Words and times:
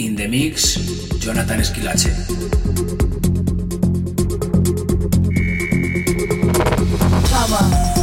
In 0.00 0.16
the 0.16 0.26
Mix, 0.26 0.76
Jonathan 1.18 1.60
Esquilache. 1.60 2.08
Power. 7.28 7.99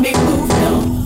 Me 0.00 0.12
moving 0.14 0.64
on. 0.64 0.99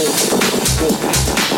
boca, 0.00 0.36
boca. 0.80 1.49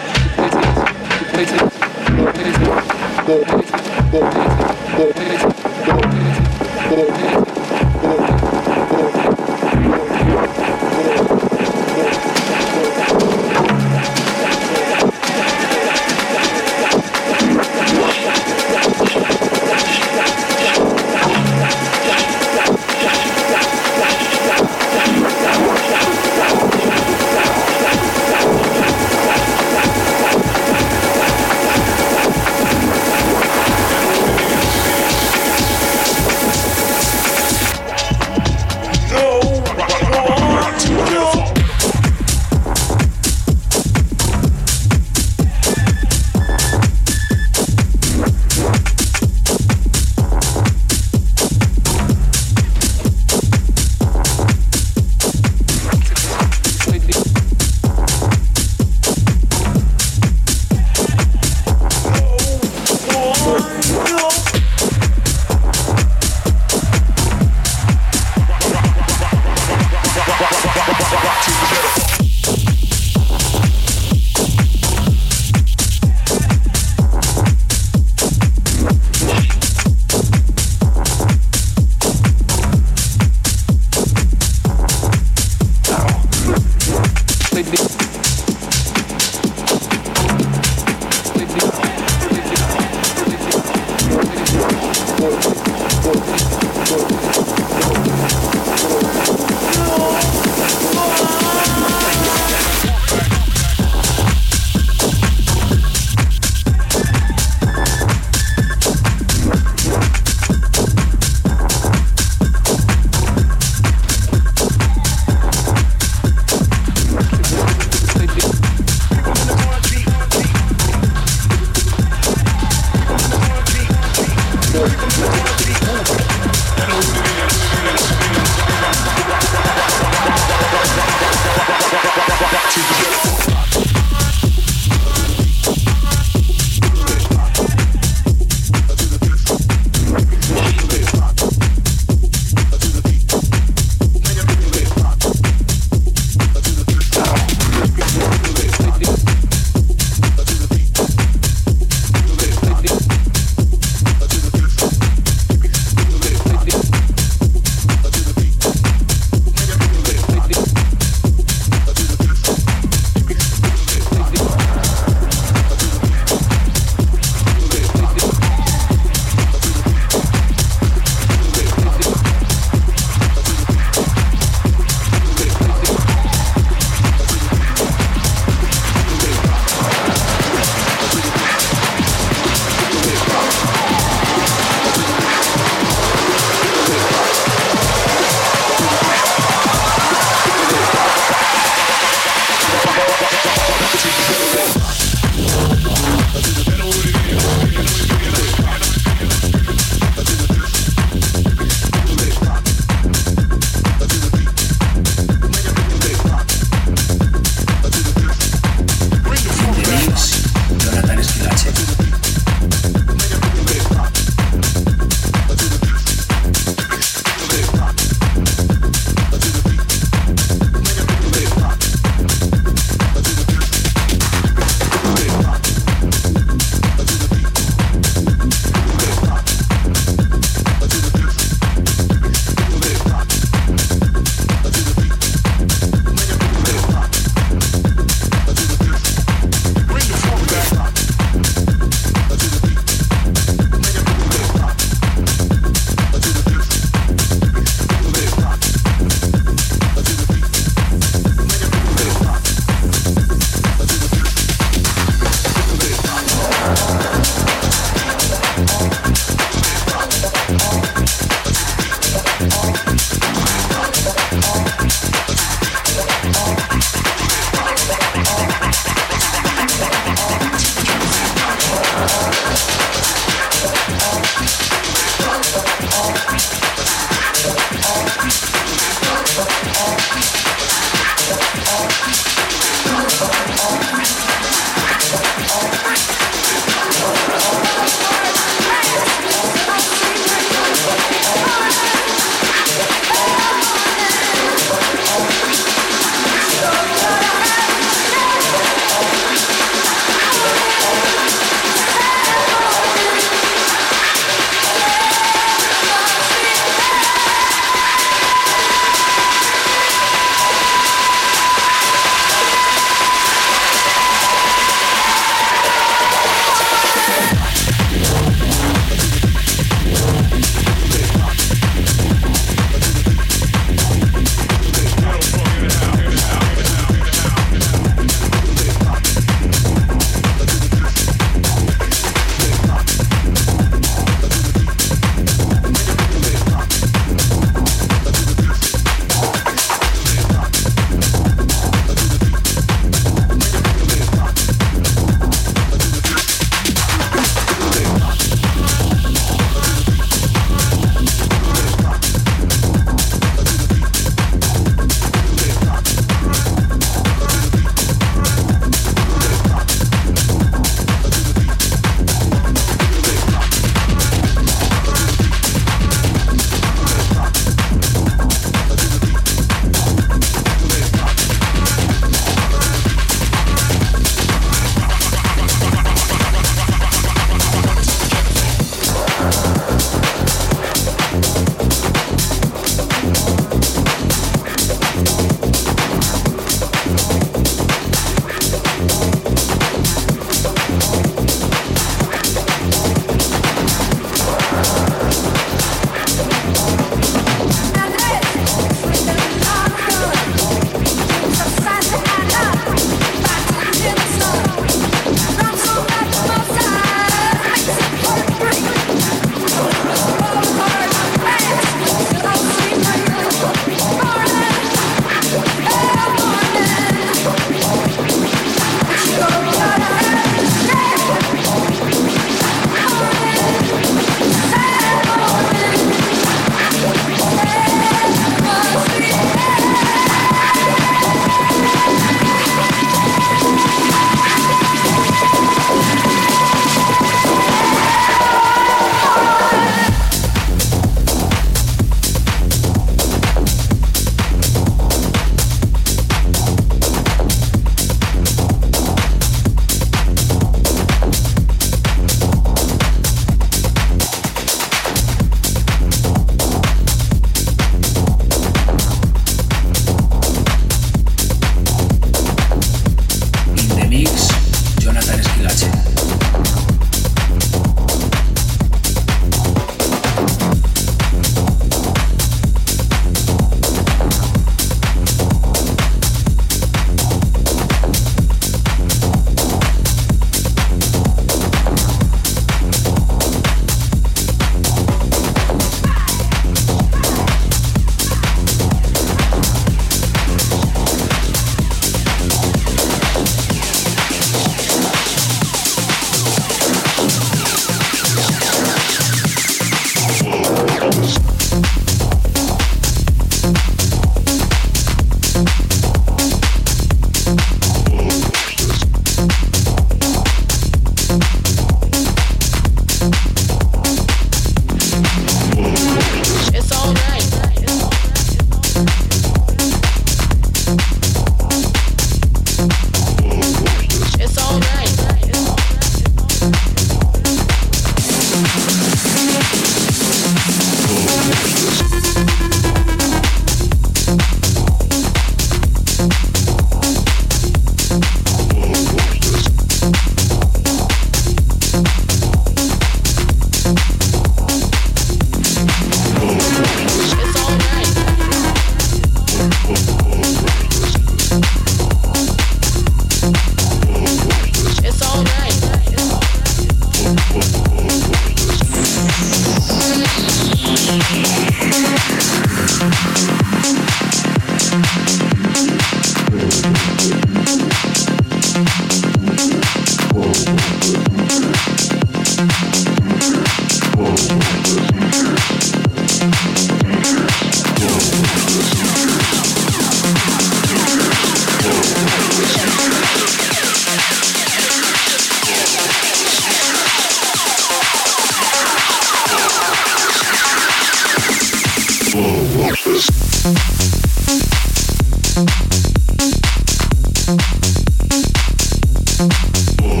Bom, 599.84 600.00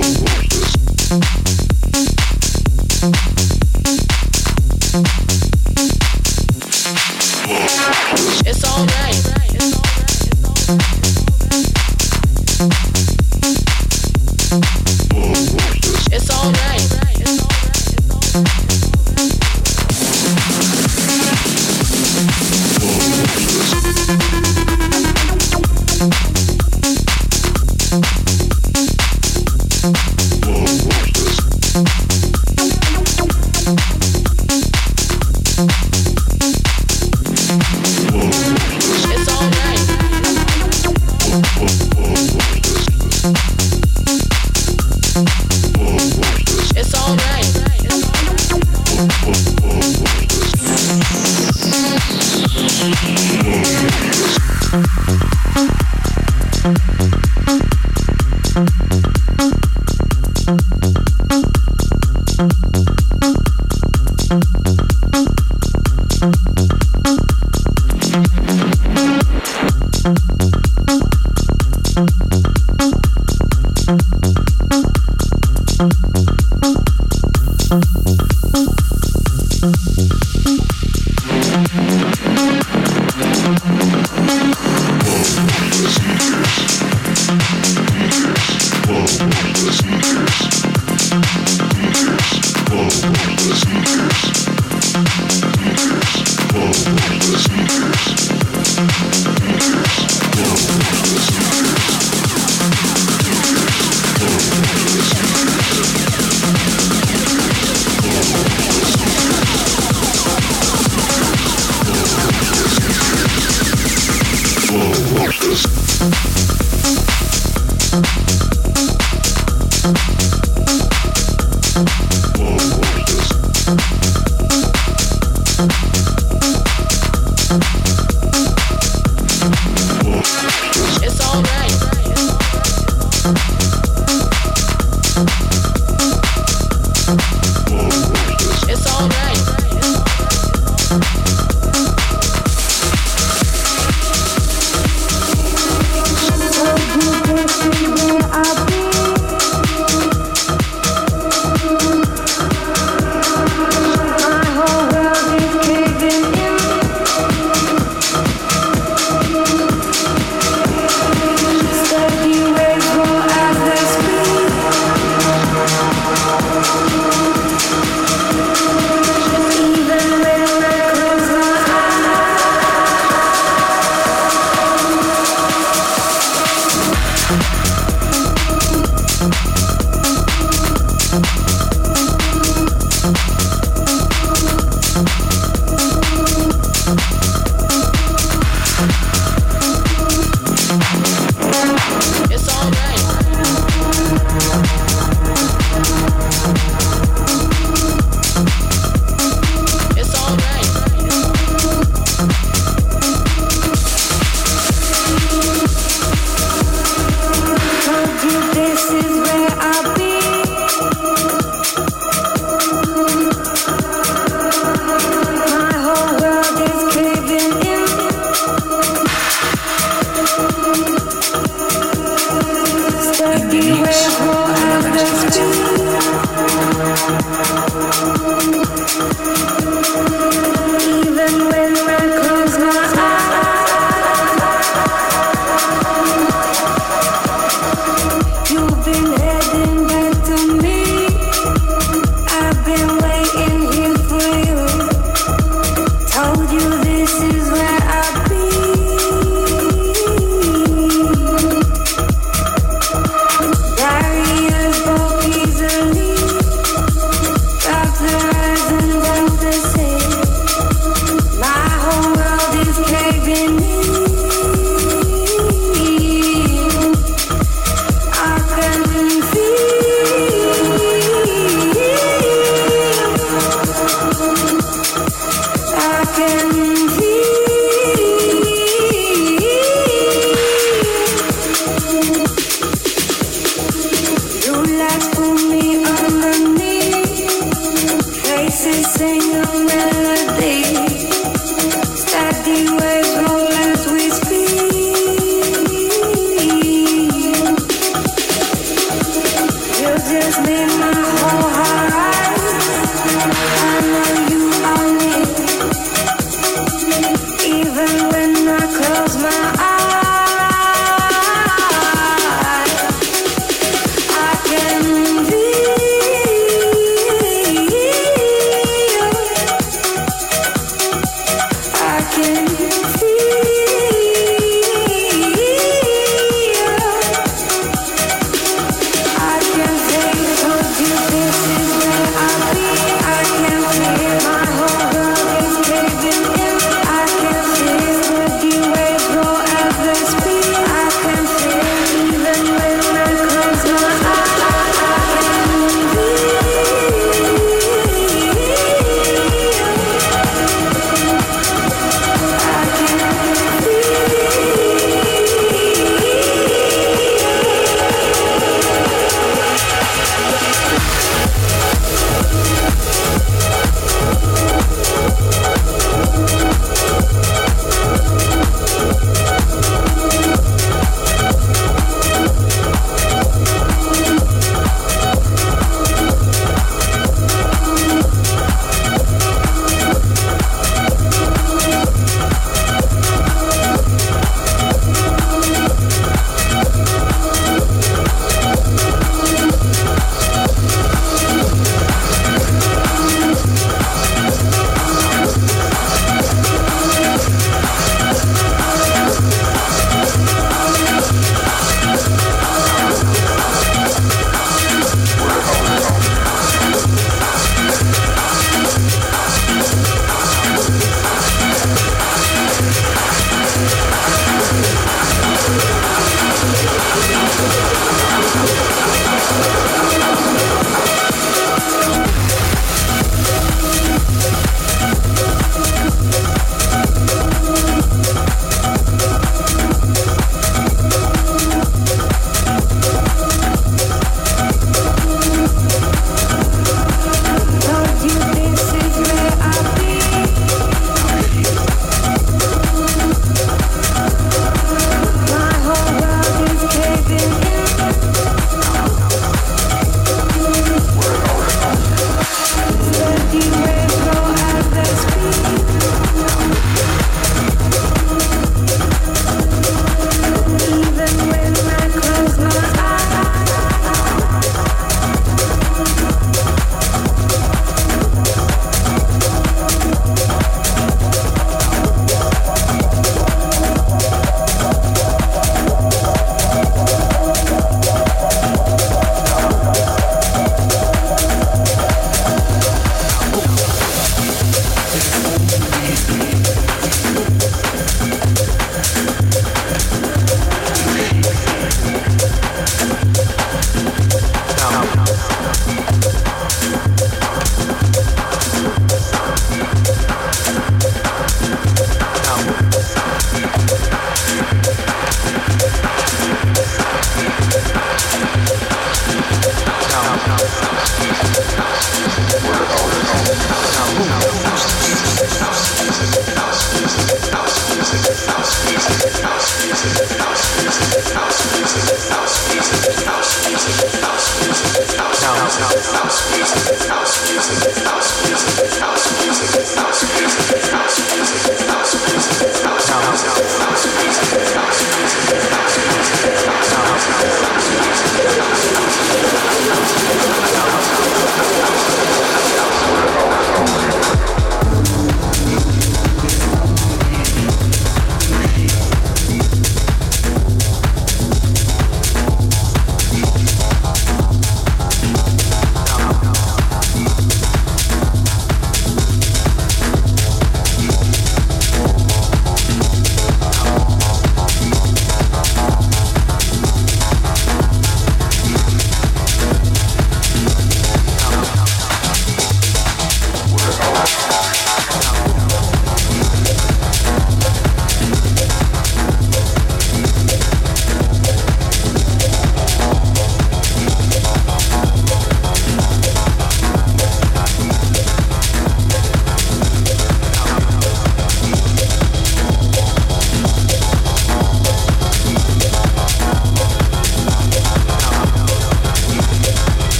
bom, 1.10 1.20
bom. 1.20 1.73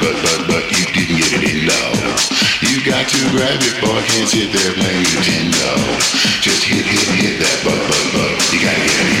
but 0.00 0.16
but 0.22 0.40
but 0.48 0.64
you 0.74 0.84
didn't 0.94 1.18
get 1.18 1.32
it 1.36 1.44
in 1.46 1.58
low. 1.68 1.90
You 2.62 2.82
got 2.82 3.06
to 3.06 3.18
grab 3.30 3.60
it, 3.60 3.76
boy. 3.80 4.00
Can't 4.10 4.28
sit 4.28 4.50
there 4.52 4.72
playing 4.74 5.04
Nintendo. 5.04 5.70
Just 6.40 6.64
hit 6.64 6.84
hit 6.84 7.08
hit 7.20 7.34
that 7.38 7.58
but 7.62 7.78
but 7.78 8.06
but. 8.14 8.32
You 8.52 8.58
gotta 8.62 8.82
get 8.82 9.06
it. 9.10 9.15